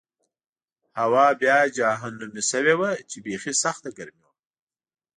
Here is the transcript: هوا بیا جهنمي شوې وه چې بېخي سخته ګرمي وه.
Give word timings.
هوا 0.99 1.27
بیا 1.41 1.57
جهنمي 1.77 2.43
شوې 2.51 2.73
وه 2.79 2.91
چې 3.09 3.17
بېخي 3.25 3.53
سخته 3.63 3.89
ګرمي 3.97 4.21
وه. 4.27 4.33